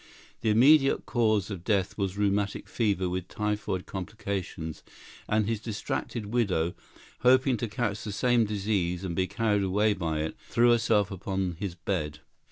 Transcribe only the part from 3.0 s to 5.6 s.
with typhoid complications, and his